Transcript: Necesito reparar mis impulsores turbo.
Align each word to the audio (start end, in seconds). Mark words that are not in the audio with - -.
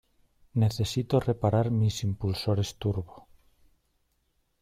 Necesito 0.61 1.19
reparar 1.19 1.69
mis 1.69 2.01
impulsores 2.07 2.73
turbo. 2.79 3.27